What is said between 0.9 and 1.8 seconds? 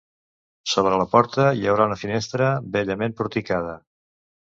la porta hi ha